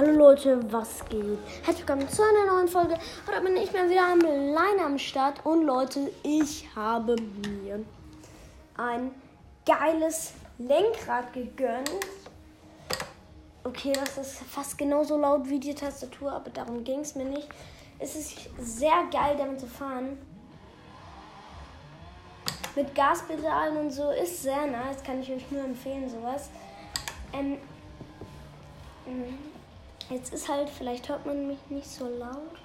[0.00, 1.38] Hallo Leute, was geht?
[1.62, 2.96] Herzlich willkommen zu einer neuen Folge.
[3.26, 5.44] Heute bin ich mal wieder alleine am Start.
[5.44, 7.84] Und Leute, ich habe mir
[8.78, 9.10] ein
[9.66, 11.90] geiles Lenkrad gegönnt.
[13.62, 17.50] Okay, das ist fast genauso laut wie die Tastatur, aber darum ging es mir nicht.
[17.98, 20.16] Es ist sehr geil, damit zu fahren.
[22.74, 26.48] Mit Gaspedalen und so ist sehr nice, kann ich euch nur empfehlen, sowas.
[27.34, 27.58] Ähm,
[30.10, 32.58] Jetzt ist halt, vielleicht hört man mich nicht so laut.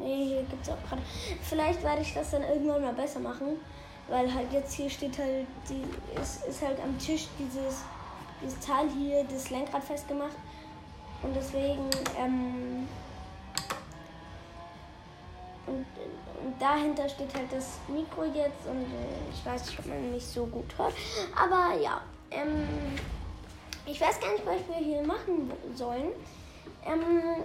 [0.00, 1.02] Nee, hier gibt es auch gerade.
[1.42, 3.60] Vielleicht werde ich das dann irgendwann mal besser machen.
[4.08, 5.82] Weil halt jetzt hier steht halt, die,
[6.20, 7.82] ist, ist halt am Tisch dieses,
[8.42, 10.36] dieses Teil hier, das Lenkrad festgemacht.
[11.22, 12.86] Und deswegen, ähm,
[15.66, 15.86] und,
[16.44, 20.24] und dahinter steht halt das Mikro jetzt und äh, ich weiß nicht, ob man mich
[20.24, 20.94] so gut hört.
[21.34, 22.00] Aber ja,
[22.30, 22.96] ähm,
[23.86, 26.10] ich weiß gar nicht, was wir hier machen sollen.
[26.84, 27.44] Ähm,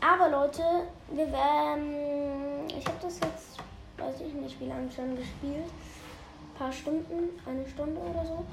[0.00, 0.62] aber Leute,
[1.10, 2.68] wir werden.
[2.68, 3.58] Ich habe das jetzt,
[3.98, 5.64] weiß ich nicht, wie lange schon gespielt.
[5.64, 8.44] Ein paar Stunden, eine Stunde oder so.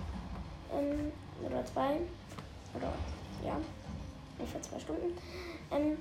[0.74, 1.12] Ähm,
[1.46, 1.98] oder zwei.
[2.76, 2.94] Oder
[3.46, 3.58] ja,
[4.38, 5.18] ungefähr zwei Stunden.
[5.72, 5.98] Ähm,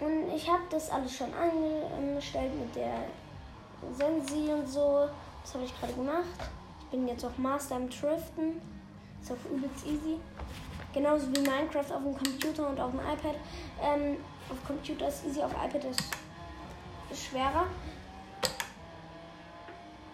[0.00, 3.04] und ich habe das alles schon angestellt mit der
[3.92, 5.08] Sensi und so.
[5.42, 6.24] Das habe ich gerade gemacht.
[6.80, 8.79] Ich bin jetzt auch Master im Driften.
[9.22, 10.18] Ist auch übelst easy.
[10.92, 13.36] Genauso wie Minecraft auf dem Computer und auf dem iPad.
[13.80, 14.16] Ähm,
[14.50, 16.02] auf Computer ist easy, auf iPad ist,
[17.10, 17.66] ist schwerer.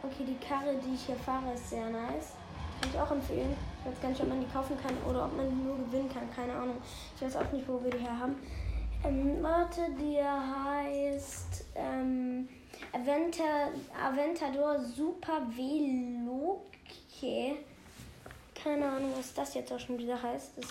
[0.03, 2.34] Okay, die Karre, die ich hier fahre, ist sehr nice.
[2.81, 3.57] Kann ich auch empfehlen.
[3.81, 6.11] Ich weiß gar nicht, ob man die kaufen kann oder ob man die nur gewinnen
[6.12, 6.31] kann.
[6.34, 6.77] Keine Ahnung.
[7.17, 8.37] Ich weiß auch nicht, wo wir die her haben.
[9.05, 10.33] Ähm, warte, der
[10.65, 12.49] heißt ähm,
[12.93, 13.71] Aventa,
[14.05, 16.67] Aventador Super Veloce
[18.67, 20.59] keine Ahnung, was das jetzt auch schon wieder heißt.
[20.59, 20.67] Das,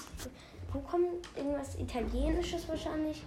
[0.74, 3.24] wo kommt irgendwas Italienisches wahrscheinlich?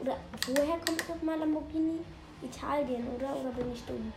[0.00, 1.98] Oder woher kommt nochmal Lamborghini?
[2.42, 3.36] Italien, oder?
[3.36, 4.12] Oder bin ich dumm?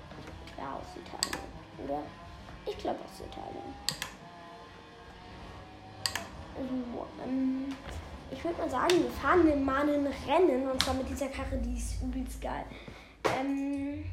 [0.58, 1.44] Ja, aus Italien,
[1.84, 2.04] oder?
[2.66, 3.74] Ich glaube aus Italien.
[6.56, 7.76] So, ähm,
[8.32, 11.78] ich würde mal sagen, wir fahren mal ein Rennen und zwar mit dieser Karre, die
[11.78, 12.66] ist übelst geil.
[13.38, 14.06] Ähm,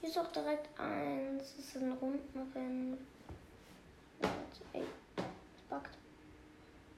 [0.00, 2.98] hier ist auch direkt eins, das ist ein Rundenrennen.
[4.72, 4.84] Ey,
[5.68, 5.96] backt.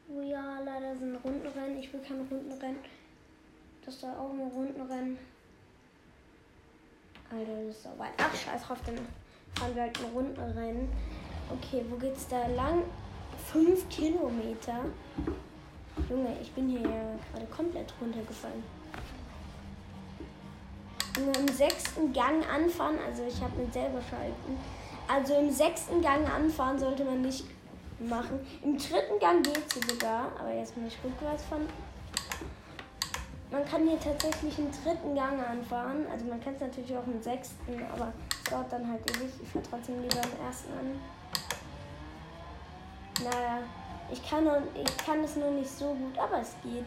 [0.09, 1.79] Oh ja, leider sind Rundenrennen.
[1.79, 2.79] Ich will kein Rundenrennen.
[3.85, 5.19] Das soll auch ein Rundenrennen.
[7.31, 8.13] Alter, das ist so weit.
[8.19, 8.99] Ach, scheiß drauf, dann
[9.55, 10.89] fahren wir halt ein Rundenrennen.
[11.51, 12.83] Okay, wo geht's da lang?
[13.51, 14.85] Fünf Kilometer.
[16.09, 18.63] Junge, ich bin hier ja gerade komplett runtergefallen.
[21.19, 24.59] Nur im sechsten Gang anfahren, also ich habe mit selber schalten.
[25.13, 27.45] Also im sechsten Gang anfahren sollte man nicht
[27.99, 28.41] machen.
[28.63, 31.69] Im dritten Gang geht sie sogar, aber jetzt muss ich rückwärts fahren.
[33.51, 36.07] Man kann hier tatsächlich im dritten Gang anfahren.
[36.11, 39.29] Also man kann es natürlich auch im sechsten, aber es dauert dann halt ewig.
[39.43, 41.01] Ich fahre trotzdem lieber im ersten an.
[43.23, 43.59] Naja,
[44.11, 46.87] ich kann, noch, ich kann es nur nicht so gut, aber es geht.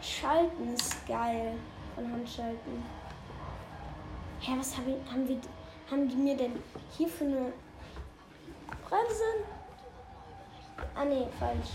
[0.00, 1.52] Schalten ist geil
[1.94, 2.82] von Handschalten.
[4.40, 5.38] Hä, was hab ich, haben wir
[5.90, 6.52] haben die mir denn
[6.96, 7.52] hier für eine
[8.88, 9.24] Bremse?
[10.94, 11.70] Ah ne, falsch.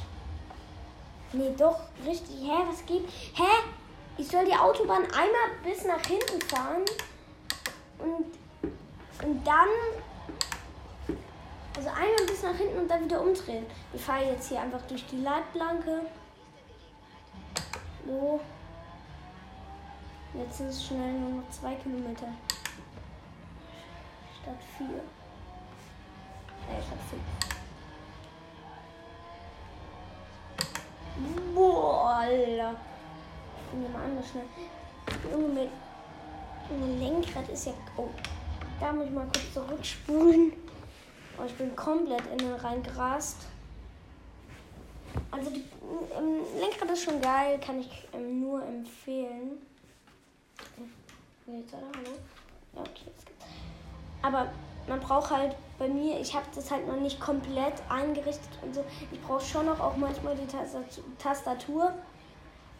[1.33, 2.41] Nee, doch, richtig.
[2.41, 3.07] Hä, was geht?
[3.35, 3.43] Hä?
[4.17, 6.83] Ich soll die Autobahn einmal bis nach hinten fahren
[7.99, 8.25] und,
[9.23, 9.67] und dann.
[11.77, 13.65] Also einmal bis nach hinten und dann wieder umdrehen.
[13.91, 16.01] Wir fahren jetzt hier einfach durch die Leitplanke.
[18.05, 18.41] So.
[20.33, 22.27] Jetzt sind es schnell nur noch zwei Kilometer
[24.41, 24.87] statt 4.
[24.87, 27.21] Äh, statt 5.
[31.55, 32.75] Boah, Alter.
[33.71, 34.45] Nehmen wir mal anders schnell.
[35.31, 35.69] Junge, mit
[36.69, 37.73] ein Lenkrad ist ja.
[37.97, 38.09] Oh,
[38.79, 40.53] da muss ich mal kurz zurückspulen.
[41.37, 43.37] Oh, ich bin komplett in den reingerast.
[45.31, 45.63] Also die
[46.15, 49.57] ähm, Lenkrad ist schon geil, kann ich ähm, nur empfehlen.
[51.47, 51.87] Jetzt, oder?
[51.95, 52.17] Hallo?
[52.75, 53.28] Ja, okay, jetzt.
[54.21, 54.47] Aber
[54.87, 58.83] man braucht halt bei mir, ich habe das halt noch nicht komplett eingerichtet und so.
[59.11, 60.47] Ich brauche schon noch auch manchmal die
[61.17, 61.93] Tastatur.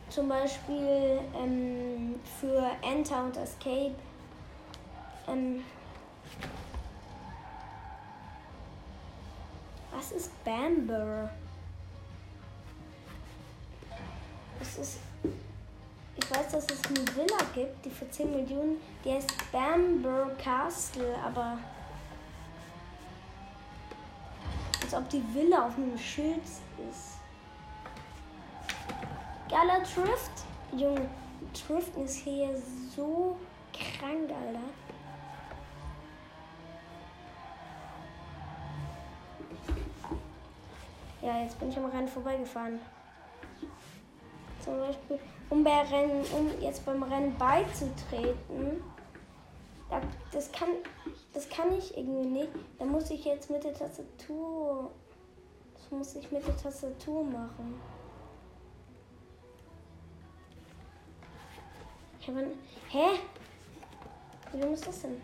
[0.10, 3.96] Zum Beispiel ähm, für Enter und Escape.
[5.28, 5.64] Ähm,
[9.94, 11.30] was ist Bamber?
[14.58, 15.00] Das ist
[16.22, 21.16] ich weiß, dass es eine Villa gibt, die für 10 Millionen, die heißt Bamber Castle,
[21.24, 21.58] aber
[24.82, 27.20] als ob die Villa auf einem Schild ist.
[29.50, 30.32] Geiler Drift.
[30.76, 31.10] Junge,
[31.54, 32.62] Driften ist hier
[32.96, 33.38] so
[33.74, 34.60] krank, Alter.
[41.22, 42.80] Ja, jetzt bin ich am Rennen vorbeigefahren.
[44.70, 45.20] Zum Beispiel,
[45.50, 48.84] um, bei Rennen, um jetzt beim Rennen beizutreten,
[50.32, 50.70] das kann,
[51.34, 52.52] das kann ich irgendwie nicht.
[52.78, 54.92] Da muss ich jetzt mit der Tastatur,
[55.74, 57.82] das muss ich mit der Tastatur machen.
[62.90, 63.20] Hä?
[64.54, 65.20] Wie muss das denn?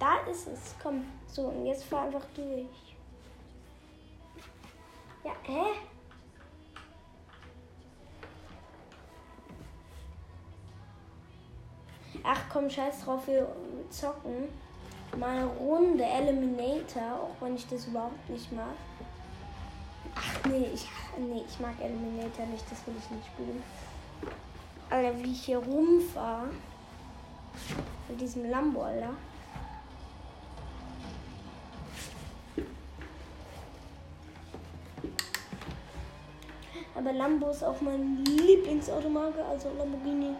[0.00, 0.74] Da ist es.
[0.82, 1.04] Komm.
[1.28, 2.96] So, und jetzt fahr einfach durch.
[5.22, 5.62] Ja, hä?
[12.22, 13.48] Ach komm, scheiß drauf, wir
[13.88, 14.48] zocken.
[15.16, 18.74] Mal eine Runde Eliminator, auch wenn ich das überhaupt nicht mag.
[20.14, 20.86] Ach nee, ich,
[21.18, 23.62] nee, ich mag Eliminator nicht, das will ich nicht spielen.
[24.88, 26.50] Alter, wie ich hier rumfahre.
[28.08, 29.10] Mit diesem Lambo, Alter.
[36.94, 40.34] Aber Lambo ist auch mein Lieblingsautomarke, also Lamborghini.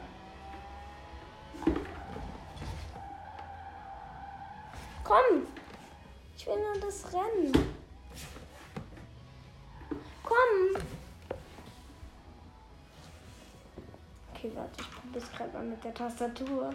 [15.60, 16.72] Mal mit der Tastatur.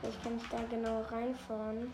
[0.00, 1.92] Vielleicht kann ich da genau reinfahren.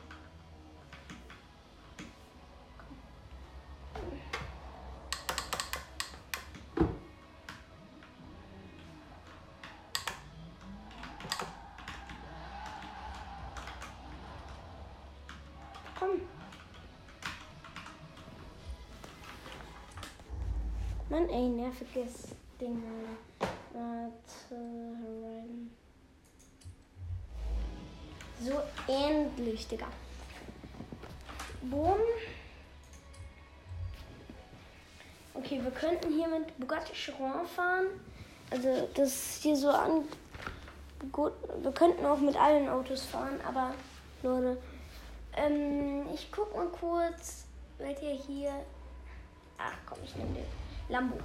[15.99, 16.21] Komm.
[21.09, 22.29] Mann, ey, nerviges
[22.61, 23.31] Ding, Alter.
[23.73, 25.71] Warte, rein.
[28.43, 28.55] So
[28.91, 29.87] endlich, Digga.
[31.63, 31.99] Boom.
[35.35, 37.87] Okay, wir könnten hier mit Bugatti Chiron fahren.
[38.51, 40.05] Also das ist hier so an.
[41.13, 41.33] Gut,
[41.63, 43.75] wir könnten auch mit allen Autos fahren, aber
[44.23, 44.59] Leute,
[45.35, 47.45] ähm, ich guck mal kurz,
[47.79, 48.53] welcher hier.
[49.57, 50.45] Ach komm, ich nehme den
[50.89, 51.17] Lambo.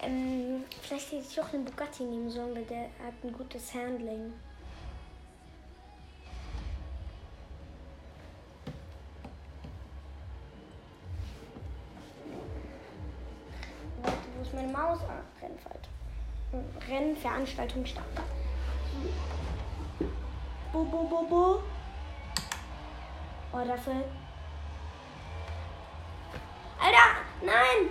[0.00, 4.32] Ähm, vielleicht hätte ich auch den Bugatti nehmen sollen, weil der hat ein gutes Handling.
[17.38, 18.22] Rennveranstaltung starten.
[20.72, 21.62] Bo, bo, bo, bo.
[23.52, 24.04] Oh, dafür.
[26.80, 27.90] Alter, nein!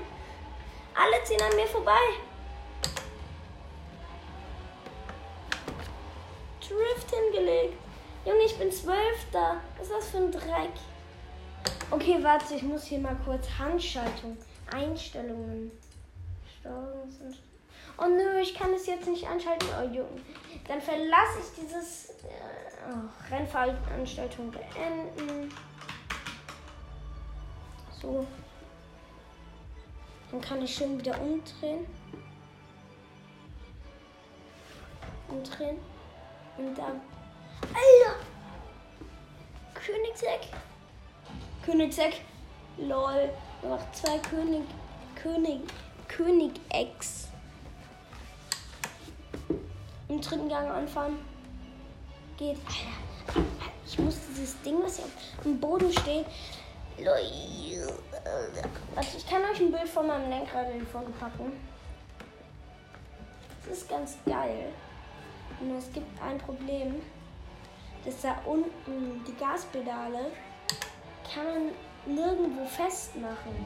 [0.96, 1.92] Alle ziehen an mir vorbei.
[6.60, 7.78] Drift hingelegt.
[8.26, 9.62] Junge, ich bin Zwölfter.
[9.78, 10.74] Was ist das für ein Dreck?
[11.92, 14.38] Okay, warte, ich muss hier mal kurz Handschaltung.
[14.72, 15.72] Einstellungen.
[16.60, 17.20] Steuerungs
[18.00, 19.68] Oh nö, ich kann es jetzt nicht anschalten.
[19.80, 20.22] Oh Junge.
[20.68, 25.52] Dann verlasse ich dieses äh, oh, Rennveranstaltung beenden.
[28.02, 28.26] So.
[30.32, 31.88] Dann kann ich schön wieder umdrehen.
[35.30, 35.80] Umdrehen.
[36.58, 37.02] Und dann.
[37.62, 38.20] Alter!
[39.74, 40.42] Königseck.
[41.66, 42.22] Königseck.
[42.78, 43.30] Lol.
[43.64, 44.64] Noch zwei König.
[45.16, 45.62] König.
[46.08, 47.30] König-Ex.
[50.10, 51.18] Im dritten Gang anfahren.
[52.38, 52.58] Geht.
[52.58, 53.42] Alter.
[53.86, 55.06] Ich muss dieses Ding, was hier
[55.44, 56.26] dem Boden steht.
[58.96, 61.54] Also ich kann euch ein Bild von meinem Lenkrad in die Folge packen.
[63.68, 64.74] Das ist ganz geil.
[65.62, 67.02] Nur es gibt ein Problem.
[68.06, 70.32] Dass da unten die Gaspedale
[71.34, 73.66] kann man nirgendwo festmachen.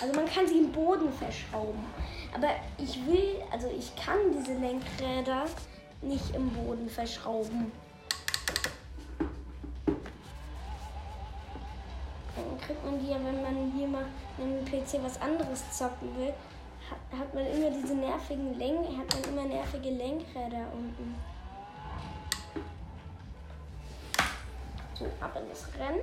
[0.00, 1.84] Also man kann sie im Boden verschrauben.
[2.32, 5.46] Aber ich will, also ich kann diese Lenkräder
[6.02, 7.72] nicht im Boden verschrauben.
[12.36, 14.04] Dann kriegt man die ja, wenn man hier mal
[14.36, 16.32] mit dem PC was anderes zocken will,
[16.90, 21.16] hat, man immer diese nervigen Lenk, hat man immer nervige Lenkräder unten.
[24.94, 26.00] So, ab in das Rennen.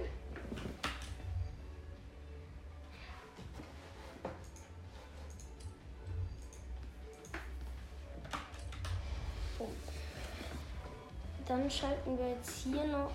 [11.70, 13.12] Schalten wir jetzt hier noch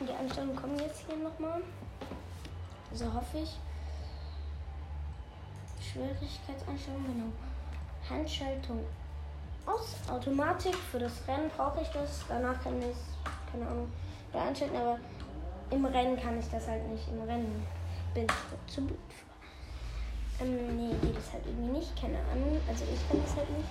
[0.00, 1.60] Die Einstellungen kommen jetzt hier nochmal.
[2.92, 3.58] So hoffe ich.
[5.80, 7.32] Schwierigkeitseinstellung, genau.
[8.08, 8.80] Handschaltung
[9.66, 9.94] aus.
[10.10, 10.74] Automatik.
[10.74, 12.24] Für das Rennen brauche ich das.
[12.28, 12.96] Danach kann ich es,
[13.52, 13.92] keine Ahnung,
[14.32, 14.76] da einschalten.
[14.76, 14.98] Aber
[15.70, 17.08] im Rennen kann ich das halt nicht.
[17.08, 17.66] Im Rennen
[18.14, 20.44] bin ich zu blöd für.
[20.44, 22.00] Ähm, nee, geht das halt irgendwie nicht.
[22.00, 22.58] Keine Ahnung.
[22.66, 23.68] Also ich kann das halt nicht.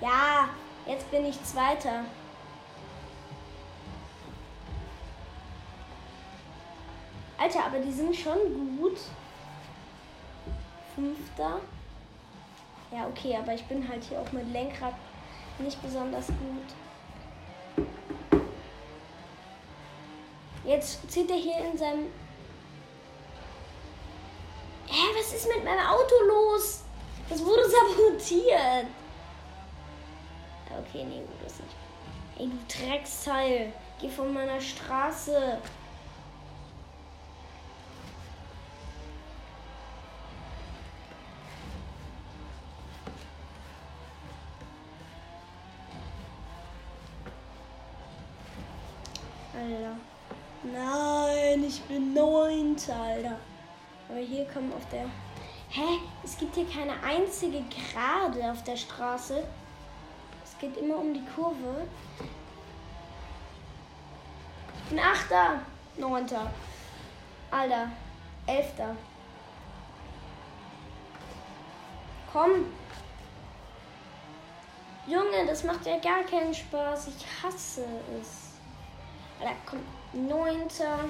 [0.00, 0.48] Ja,
[0.86, 2.04] jetzt bin ich Zweiter.
[7.36, 8.98] Alter, aber die sind schon gut.
[10.94, 11.60] Fünfter.
[12.92, 14.94] Ja, okay, aber ich bin halt hier auch mit Lenkrad
[15.58, 17.88] nicht besonders gut.
[20.64, 22.06] Jetzt zieht er hier in seinem.
[24.86, 26.82] Hä, was ist mit meinem Auto los?
[27.28, 28.86] Das wurde sabotiert.
[30.78, 31.76] Okay, nee, gut, das nicht.
[32.38, 33.72] Ey, du Drecksteil.
[34.00, 35.58] Geh von meiner Straße.
[49.52, 49.96] Alter.
[50.62, 53.36] Nein, ich bin neunter, Alter.
[54.08, 55.06] Aber hier kommen auf der.
[55.68, 55.98] Hä?
[56.24, 59.44] Es gibt hier keine einzige Gerade auf der Straße.
[60.60, 61.86] Geht immer um die Kurve.
[64.76, 65.60] Ich bin Achter.
[65.96, 66.50] Neunter.
[67.50, 67.90] Alter.
[68.46, 68.94] Elfter.
[72.32, 72.66] Komm.
[75.06, 77.08] Junge, das macht ja gar keinen Spaß.
[77.08, 77.84] Ich hasse
[78.20, 78.50] es.
[79.40, 81.08] Da kommt neunter.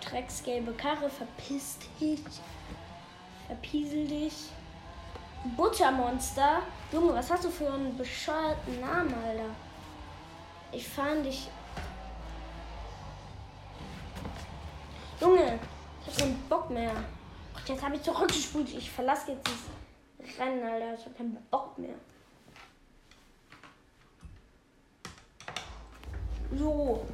[0.00, 2.20] Drecksgelbe Karre, verpiss dich.
[3.46, 4.50] Verpiesel dich.
[5.56, 6.62] Buttermonster.
[6.92, 9.50] Junge, was hast du für einen bescheuerten Namen, Alter?
[10.72, 11.48] Ich fahre dich.
[15.20, 15.58] Junge,
[16.00, 16.92] ich hab keinen Bock mehr.
[17.66, 18.68] Jetzt habe ich zurückgespult.
[18.74, 19.48] Ich verlasse jetzt
[20.18, 20.94] das Rennen, Alter.
[20.94, 21.94] Ich hab keinen Bock mehr.
[26.56, 27.06] So,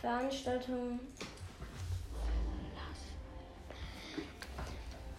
[0.00, 1.00] Veranstaltung.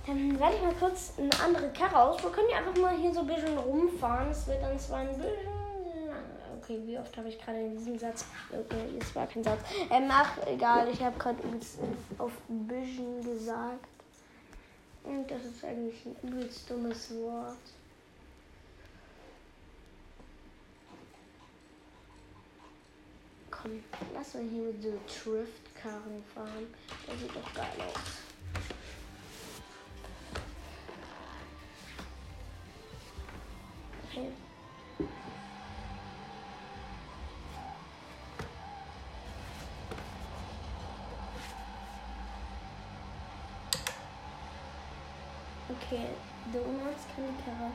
[0.09, 2.23] Dann werde ich mal kurz eine andere Karre aus.
[2.23, 4.31] Wir können ja einfach mal hier so ein bisschen rumfahren.
[4.31, 5.29] Es wird dann zwar ein bisschen.
[6.59, 8.25] Okay, wie oft habe ich gerade in diesem Satz.
[8.51, 9.59] Okay, das war kein Satz.
[9.91, 10.87] Ähm, ach, egal.
[10.89, 11.37] Ich habe gerade
[12.17, 13.85] auf ein bisschen gesagt.
[15.03, 17.57] Und das ist eigentlich ein übelst dummes Wort.
[23.51, 26.67] komm, lass mal hier mit so Drift-Karren fahren.
[27.05, 28.28] Das sieht doch geil aus.
[34.19, 34.31] Okay.
[45.69, 46.07] Okay,
[46.51, 47.71] Donuts kann die Karre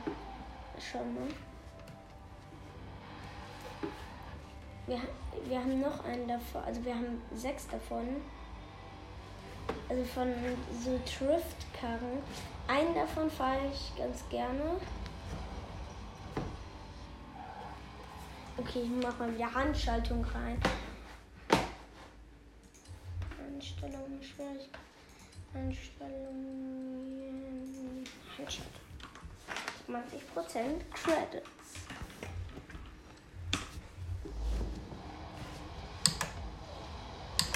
[0.79, 1.27] schon mal.
[4.87, 5.01] Wir,
[5.47, 8.21] wir haben noch einen davon, also wir haben sechs davon.
[9.89, 10.33] Also von
[10.83, 12.21] so Drift-Karren.
[12.67, 14.77] Einen davon fahre ich ganz gerne.
[18.57, 20.57] Okay, ich mache mal wieder Handschaltung rein.
[23.45, 24.79] Einstellung, Schwierigkeit.
[25.53, 26.05] Einstellung.
[28.37, 28.81] Handschaltung.
[29.89, 29.99] 20%
[30.93, 31.49] Credits.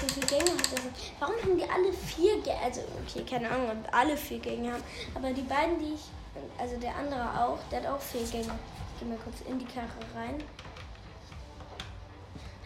[0.00, 0.80] Wie viele Gänge hat das?
[1.18, 2.58] Warum haben die alle vier Gänge?
[2.62, 4.82] Also, okay, keine Ahnung, ob alle vier Gänge haben.
[5.14, 6.10] Aber die beiden, die ich,
[6.58, 8.58] also der andere auch, der hat auch vier Gänge.
[8.94, 10.42] Ich gehe mal kurz in die Karre rein.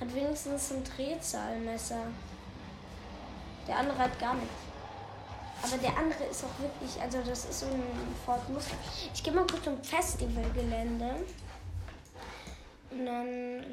[0.00, 2.06] Hat wenigstens ein Drehzahlmesser.
[3.68, 4.54] Der andere hat gar nichts.
[5.62, 7.82] Aber der andere ist auch wirklich, also das ist so ein
[8.26, 8.78] Ford Mustang.
[9.14, 11.14] Ich gehe mal kurz zum Festivalgelände.
[12.90, 13.64] Und dann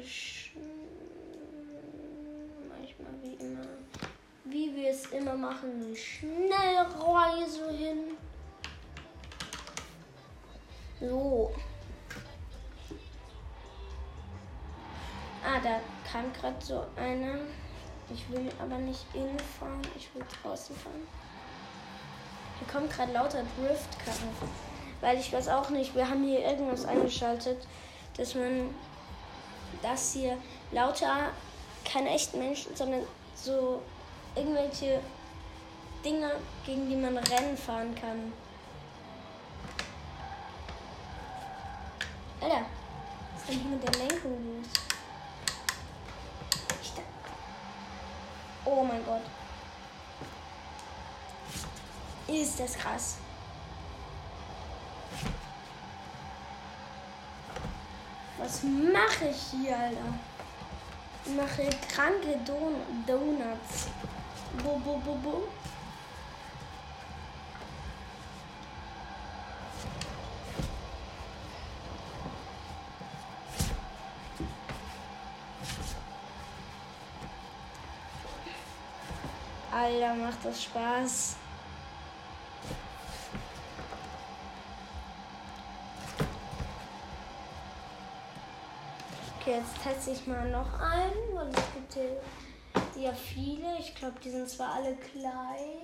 [3.22, 3.66] wie immer.
[4.44, 5.70] Wie wir es immer machen.
[5.86, 8.16] Eine Schnellreise hin.
[11.00, 11.52] So.
[15.44, 15.80] Ah, da
[16.12, 17.38] kam gerade so einer.
[18.12, 21.08] Ich will aber nicht innen fahren, ich will draußen fahren.
[22.58, 24.28] Hier kommt gerade lauter Driftkarren.
[25.00, 27.66] Weil ich weiß auch nicht, wir haben hier irgendwas eingeschaltet,
[28.16, 28.74] dass man
[29.80, 30.36] das hier
[30.70, 31.30] lauter
[31.84, 33.02] keine echten Menschen, sondern
[33.34, 33.80] so
[34.36, 35.00] irgendwelche
[36.04, 36.32] Dinge,
[36.66, 38.32] gegen die man Rennen fahren kann.
[42.40, 42.66] Alter,
[43.32, 44.91] was ist denn hier mit der Lenkung los?
[48.74, 49.20] Oh mein Gott.
[52.26, 53.16] Ist das krass.
[58.38, 59.98] Was mache ich hier, Alter?
[61.26, 62.76] Ich mache kranke Don
[63.06, 63.88] Donuts.
[64.62, 65.48] Bo, bo, bo, bo.
[79.82, 81.36] Alter, macht das Spaß.
[89.40, 93.76] Okay, jetzt teste ich mal noch einen, weil es gibt hier ja viele.
[93.80, 95.81] Ich glaube, die sind zwar alle gleich.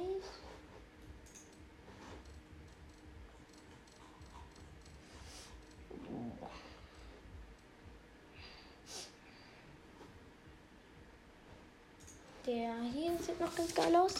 [12.49, 14.15] Der hier sieht noch ganz geil aus.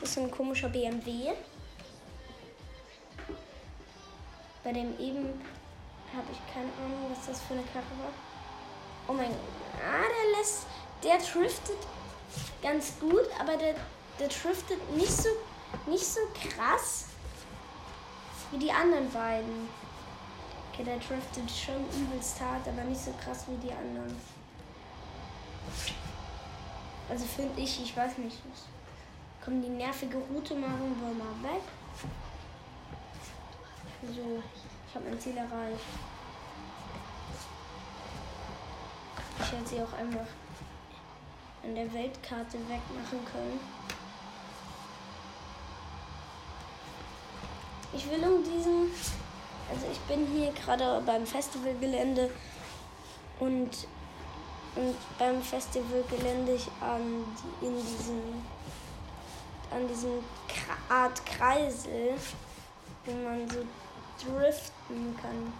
[0.00, 1.32] Das ist ein komischer BMW.
[4.62, 5.42] Bei dem eben
[6.14, 8.12] habe ich keine Ahnung, was das für eine Karre war.
[9.08, 9.82] Oh mein Gott.
[9.84, 10.66] Ah, der lässt.
[11.02, 11.78] Der driftet
[12.62, 13.74] ganz gut, aber der,
[14.20, 15.30] der driftet nicht so,
[15.88, 17.06] nicht so krass
[18.52, 19.68] wie die anderen beiden.
[20.72, 24.16] Okay, der driftet schon übelst hart, aber nicht so krass wie die anderen.
[27.08, 28.38] Also finde ich, ich weiß nicht.
[29.44, 31.62] Kommen die nervige Route machen wir mal weg.
[34.02, 34.42] So,
[34.88, 35.80] ich habe mein Ziel erreicht.
[39.40, 40.26] Ich hätte sie auch einfach
[41.62, 43.60] an der Weltkarte wegmachen können.
[47.92, 48.90] Ich will um diesen.
[49.70, 52.30] Also ich bin hier gerade beim Festivalgelände
[53.40, 53.86] und,
[54.76, 57.24] und beim Festivalgelände ich an
[57.60, 58.42] in diesem
[59.70, 60.22] an diesem
[60.88, 62.14] Art Kreisel,
[63.04, 63.64] wo man so
[64.24, 65.52] driften kann.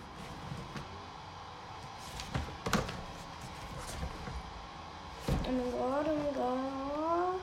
[5.46, 7.40] Oh mein Gott, oh mein Gott.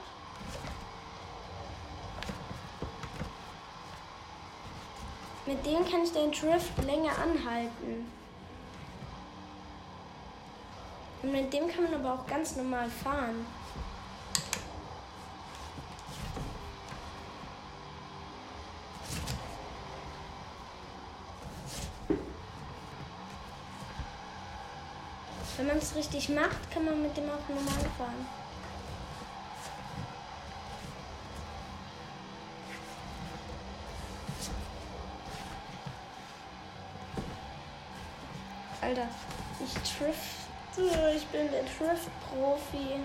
[5.45, 8.20] Mit dem kann ich den Drift länger anhalten.
[11.21, 13.45] Und mit dem kann man aber auch ganz normal fahren.
[25.57, 28.25] Wenn man es richtig macht, kann man mit dem auch normal fahren.
[38.81, 39.07] Alter,
[39.63, 39.87] ich
[41.01, 41.17] drifte.
[41.17, 42.99] Ich bin der Drift-Profi.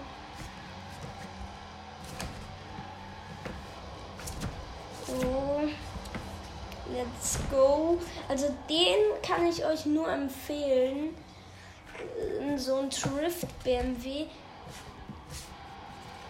[5.06, 5.68] So.
[6.92, 7.98] Let's go.
[8.28, 11.14] Also den kann ich euch nur empfehlen
[12.56, 14.26] so ein Drift BMW.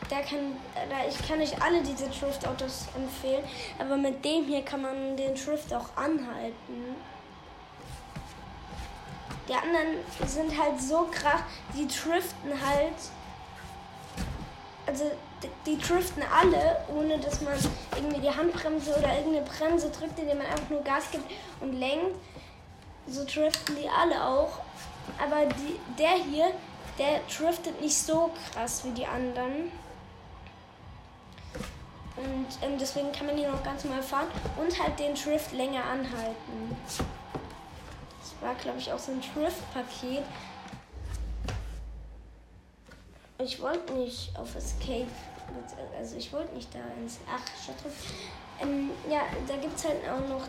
[0.09, 3.45] Da kann, da, ich kann euch alle diese Drift-Autos empfehlen,
[3.79, 6.95] aber mit dem hier kann man den Drift auch anhalten.
[9.49, 11.41] Die anderen sind halt so krass,
[11.75, 12.95] die driften halt.
[14.87, 15.11] Also
[15.43, 17.55] die, die driften alle, ohne dass man
[17.95, 21.31] irgendwie die Handbremse oder irgendeine Bremse drückt, indem man einfach nur Gas gibt
[21.61, 22.17] und lenkt.
[23.09, 24.59] So driften die alle auch.
[25.23, 26.53] Aber die, der hier,
[26.99, 29.71] der driftet nicht so krass wie die anderen.
[32.17, 35.85] Und ähm, deswegen kann man hier noch ganz normal fahren und halt den Drift länger
[35.85, 36.77] anhalten.
[38.41, 40.25] War, glaube ich, auch so ein Drift-Paket.
[43.39, 45.07] Ich wollte nicht auf Escape,
[45.99, 47.19] also ich wollte nicht da ins.
[47.31, 47.77] Ach, Stadt
[48.61, 50.47] ähm, ja, da gibt es halt auch noch,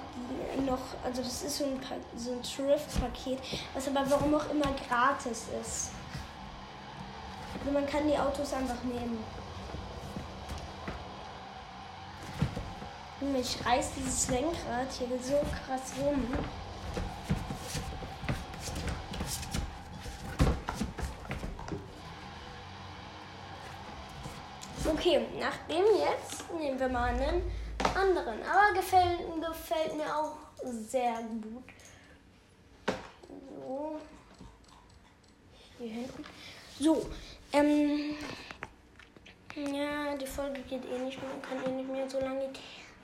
[0.66, 1.80] noch, also das ist so ein,
[2.16, 3.40] so ein Thrift-Paket,
[3.74, 5.90] was aber warum auch immer gratis ist.
[7.60, 9.24] Also man kann die Autos einfach nehmen.
[13.40, 15.34] Ich reiß dieses Lenkrad hier so
[15.66, 16.26] krass rum.
[25.08, 27.42] Okay, nachdem jetzt nehmen wir mal einen
[27.96, 28.44] anderen.
[28.44, 31.64] Aber gefällt, gefällt mir auch sehr gut.
[33.56, 34.02] So.
[35.78, 36.26] Hier hinten.
[36.78, 37.10] So.
[37.54, 38.16] Ähm.
[39.56, 42.50] Ja, die Folge geht eh nicht mehr, kann eh nicht mehr so lange,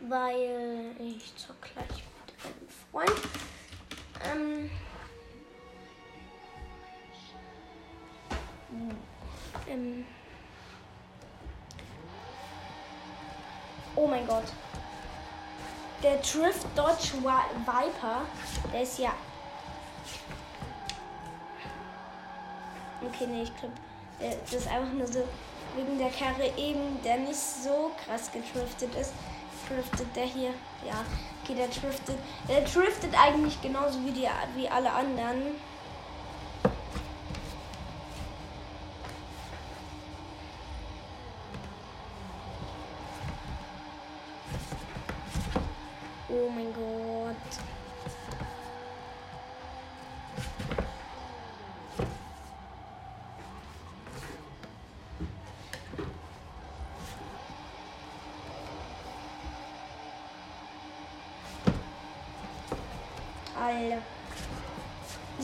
[0.02, 3.22] weil ich zock gleich mit einem Freund.
[4.30, 4.70] Ähm.
[9.70, 10.06] Ähm.
[13.96, 14.46] Oh mein Gott.
[16.02, 18.22] Der Drift Dodge Viper,
[18.74, 19.14] der ist ja.
[23.02, 23.74] Okay, nee, ich glaube,
[24.20, 25.24] das ist einfach nur so
[25.76, 29.14] wegen der Karre eben, der nicht so krass getriftet ist.
[29.68, 30.54] Driftet der hier.
[30.86, 31.06] Ja,
[31.42, 32.18] okay, der driftet.
[32.50, 35.56] Der driftet eigentlich genauso wie, die, wie alle anderen.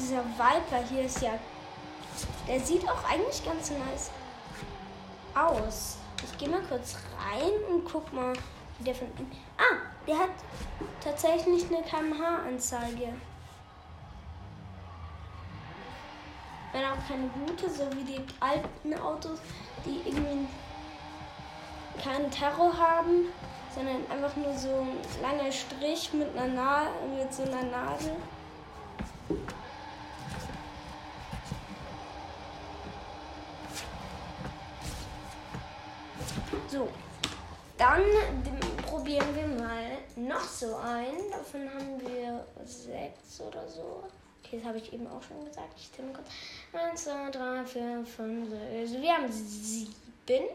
[0.09, 1.33] Dieser Viper hier ist ja.
[2.47, 4.09] Der sieht auch eigentlich ganz nice
[5.35, 5.97] aus.
[6.23, 8.33] Ich gehe mal kurz rein und guck mal,
[8.79, 9.07] wie der von.
[9.59, 9.75] Ah,
[10.07, 10.31] der hat
[10.99, 13.13] tatsächlich eine kmh-Anzeige.
[16.71, 19.37] Wenn auch keine gute, so wie die alten Autos,
[19.85, 20.47] die irgendwie
[22.03, 23.27] keinen Terror haben,
[23.75, 26.81] sondern einfach nur so ein langer Strich mit einer Na
[27.15, 28.15] mit so einer Nadel.
[37.79, 38.03] Dann
[38.85, 41.31] probieren wir mal noch so ein.
[41.31, 44.03] Davon haben wir sechs oder so.
[44.43, 45.73] Okay, das habe ich eben auch schon gesagt.
[45.77, 46.27] Ich zähle kurz.
[46.73, 48.61] 1, 2, 3, 4, 5, 6.
[48.79, 50.49] Also wir haben sieben.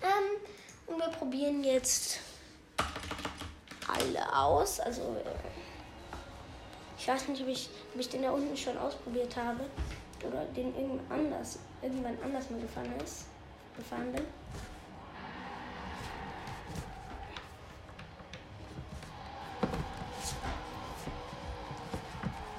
[0.00, 0.38] Ähm,
[0.86, 2.20] und wir probieren jetzt
[3.88, 4.78] alle aus.
[4.78, 5.16] Also
[6.96, 9.64] ich weiß nicht, ob ich, ob ich den da unten schon ausprobiert habe.
[10.24, 13.26] Oder den irgendwann anders, irgendwann anders mal gefahren ist.
[13.76, 14.24] Gefahren bin.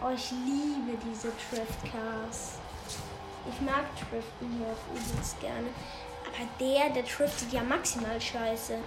[0.09, 2.53] Oh, ich liebe diese Driftcars.
[3.47, 5.67] Ich mag Driften hier auch übelst gerne.
[6.25, 8.77] Aber der, der driftet ja maximal scheiße.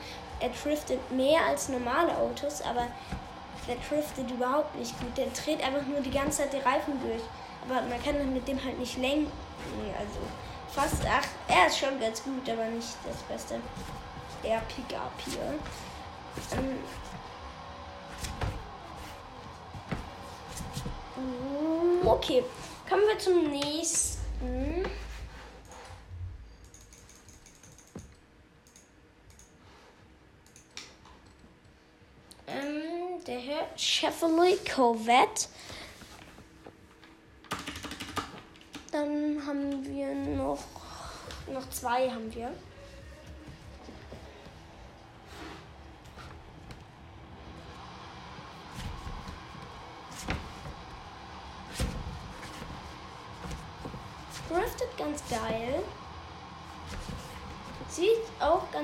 [0.41, 2.89] Er driftet mehr als normale Autos, aber
[3.69, 5.17] der driftet überhaupt nicht gut.
[5.17, 7.23] Der dreht einfach nur die ganze Zeit die Reifen durch.
[7.69, 9.31] Aber man kann dann mit dem halt nicht lenken.
[9.97, 10.19] Also
[10.73, 13.61] fast, ach, er ist schon ganz gut, aber nicht das Beste.
[14.43, 15.55] Der Pickup hier.
[16.59, 16.79] Ähm,
[22.13, 22.45] Okay,
[22.87, 24.85] kommen wir zum nächsten.
[32.47, 35.49] Ähm, der Herr Chevrolet Corvette.
[38.91, 40.63] Dann haben wir noch,
[41.51, 42.53] noch zwei haben wir.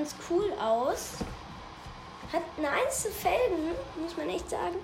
[0.09, 1.15] Ganz cool aus.
[2.33, 4.77] Hat nice Felgen, muss man echt sagen.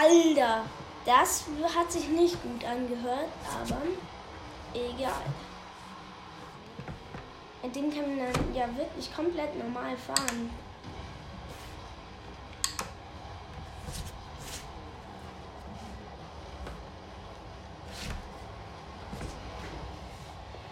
[0.00, 0.64] Alter,
[1.04, 1.44] das
[1.74, 3.28] hat sich nicht gut angehört,
[3.62, 3.80] aber
[4.74, 5.12] egal.
[7.62, 10.50] Mit dem kann man dann ja wirklich komplett normal fahren.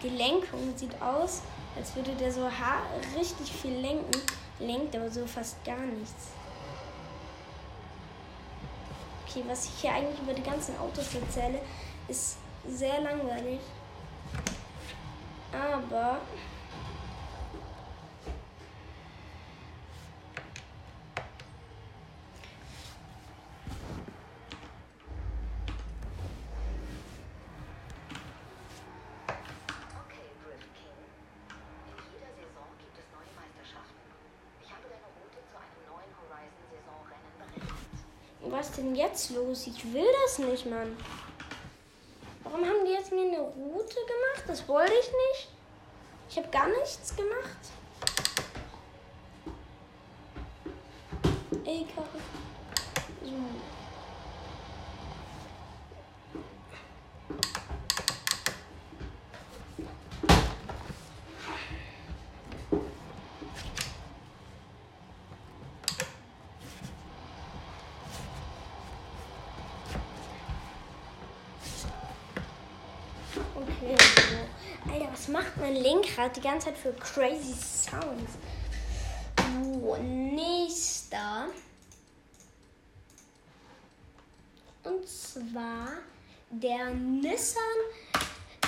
[0.01, 1.41] Die Lenkung sieht aus,
[1.79, 2.45] als würde der so
[3.17, 4.21] richtig viel lenken.
[4.59, 6.27] Lenkt aber so fast gar nichts.
[9.25, 11.61] Okay, was ich hier eigentlich über die ganzen Autos erzähle,
[12.09, 12.37] ist
[12.67, 13.61] sehr langweilig.
[15.53, 16.19] Aber
[38.59, 39.67] was denn jetzt los?
[39.67, 40.97] Ich will das nicht, Mann.
[42.43, 44.43] Warum haben die jetzt mir eine Route gemacht?
[44.47, 45.47] Das wollte ich nicht.
[46.29, 47.59] Ich habe gar nichts gemacht.
[51.65, 52.19] Ey, Karre.
[71.81, 71.87] So.
[75.31, 75.57] macht
[76.19, 78.37] Lenkrad die ganze Zeit für crazy Sounds.
[79.37, 81.45] So, nächster.
[84.83, 85.87] Und zwar
[86.49, 87.61] der Nissan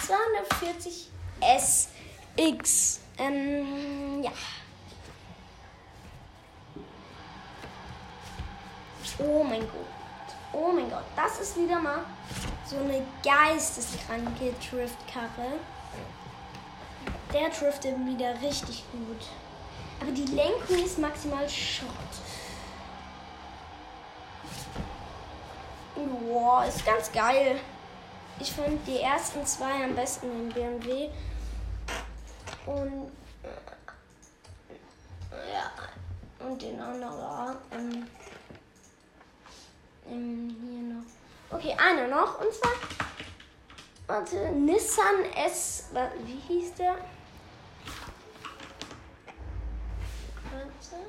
[0.05, 1.09] 240
[1.41, 2.99] SX.
[3.17, 4.31] Ähm, ja.
[9.19, 9.71] Oh mein Gott.
[10.53, 11.03] Oh mein Gott.
[11.15, 12.03] Das ist wieder mal
[12.65, 15.59] so eine geisteskranke Driftkarre.
[17.33, 19.21] Der driftet wieder richtig gut.
[20.01, 21.89] Aber die Lenkung ist maximal Schrott.
[25.95, 27.59] Boah, ist ganz geil.
[28.39, 31.09] Ich fand die ersten zwei am besten im BMW.
[32.65, 33.11] Und
[35.31, 35.71] äh, ja,
[36.47, 38.07] und den anderen ähm,
[40.09, 41.59] ähm, hier noch.
[41.59, 42.71] Okay, einer noch und zwar
[44.07, 45.89] warte, Nissan S,
[46.25, 46.97] wie hieß der?
[50.51, 51.05] Warte,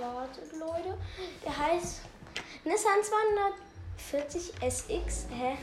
[0.00, 0.98] wartet Leute,
[1.44, 2.02] der heißt
[2.64, 3.02] Nissan
[4.08, 5.26] 240 SX.
[5.30, 5.56] Hä?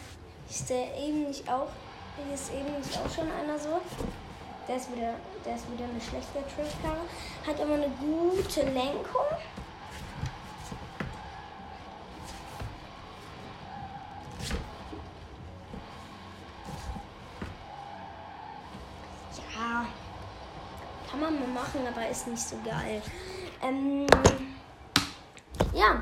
[0.50, 1.70] Ist der eben nicht auch?
[2.34, 3.82] Ist eben nicht auch schon einer so?
[4.68, 5.14] Der ist wieder,
[5.46, 7.02] der ist wieder eine schlechte Driftkarre.
[7.46, 9.26] Hat aber eine gute Lenkung.
[21.86, 23.02] Machen, aber ist nicht so geil.
[23.62, 24.08] Ähm,
[25.74, 26.02] ja,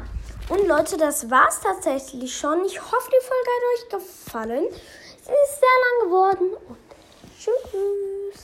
[0.50, 2.66] und Leute, das war's tatsächlich schon.
[2.66, 4.66] Ich hoffe, die Folge hat euch gefallen.
[4.70, 6.78] Sie ist sehr lang geworden und
[7.40, 8.42] tschüss.